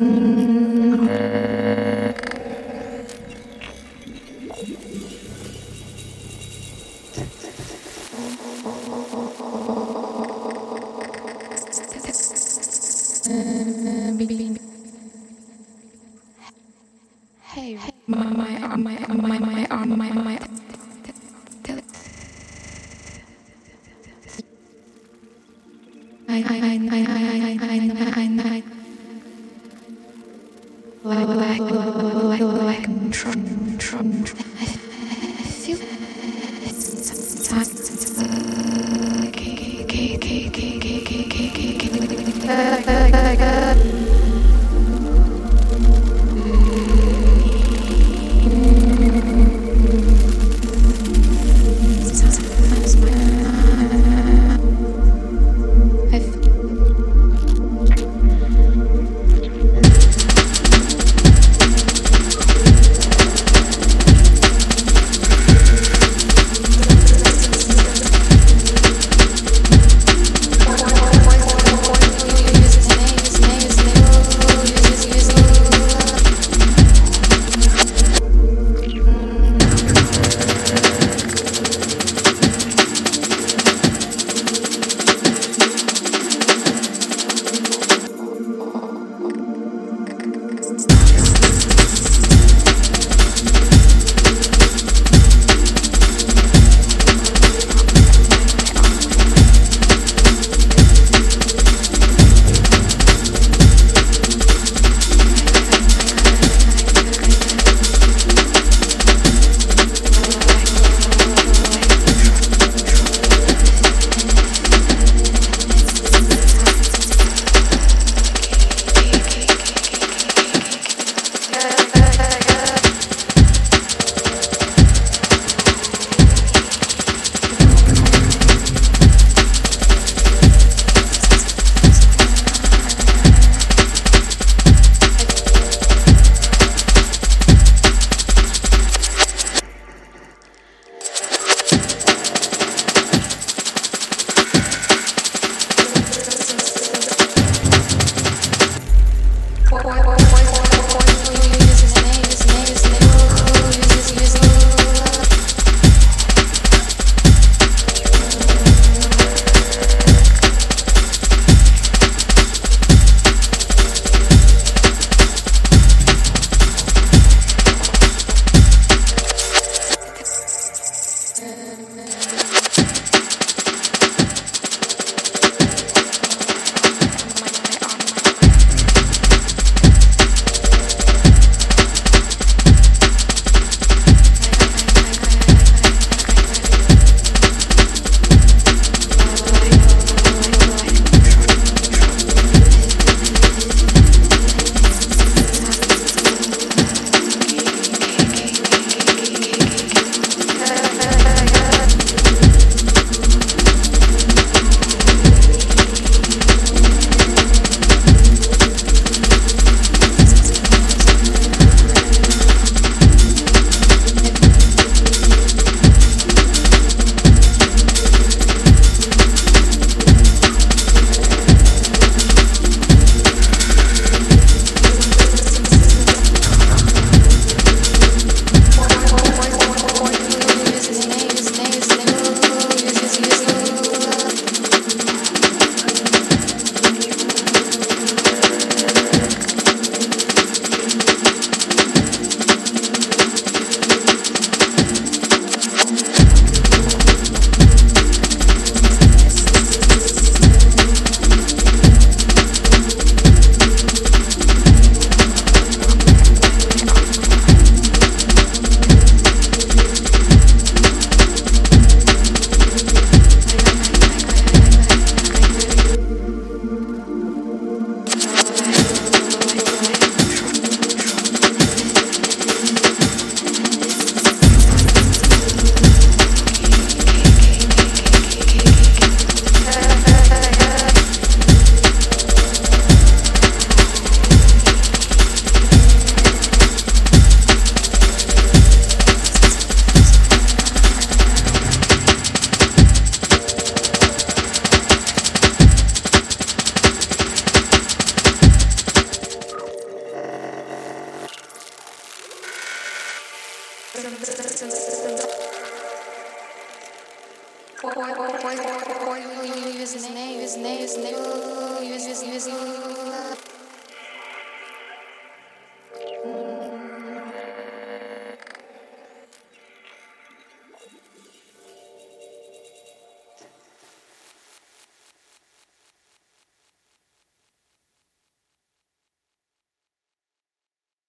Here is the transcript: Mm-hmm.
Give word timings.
Mm-hmm. 0.00 0.49